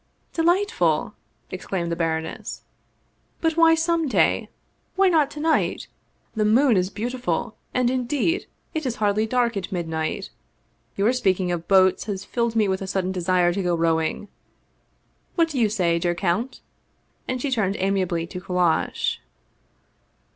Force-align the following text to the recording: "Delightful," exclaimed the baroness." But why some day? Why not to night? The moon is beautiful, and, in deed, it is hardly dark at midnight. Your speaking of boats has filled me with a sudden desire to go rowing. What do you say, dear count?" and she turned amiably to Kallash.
"Delightful," 0.41 1.13
exclaimed 1.51 1.91
the 1.91 1.95
baroness." 1.95 2.63
But 3.39 3.55
why 3.55 3.75
some 3.75 4.07
day? 4.07 4.49
Why 4.95 5.09
not 5.09 5.29
to 5.29 5.39
night? 5.39 5.89
The 6.33 6.43
moon 6.43 6.75
is 6.75 6.89
beautiful, 6.89 7.55
and, 7.71 7.87
in 7.87 8.05
deed, 8.07 8.47
it 8.73 8.87
is 8.87 8.95
hardly 8.95 9.27
dark 9.27 9.57
at 9.57 9.71
midnight. 9.71 10.31
Your 10.95 11.13
speaking 11.13 11.51
of 11.51 11.67
boats 11.67 12.05
has 12.05 12.25
filled 12.25 12.55
me 12.55 12.67
with 12.67 12.81
a 12.81 12.87
sudden 12.87 13.11
desire 13.11 13.53
to 13.53 13.61
go 13.61 13.75
rowing. 13.75 14.27
What 15.35 15.49
do 15.49 15.59
you 15.59 15.69
say, 15.69 15.99
dear 15.99 16.15
count?" 16.15 16.61
and 17.27 17.39
she 17.39 17.51
turned 17.51 17.75
amiably 17.77 18.25
to 18.25 18.41
Kallash. 18.41 19.19